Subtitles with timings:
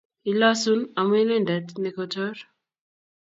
[0.31, 2.35] ilasun amun en indendet neikotor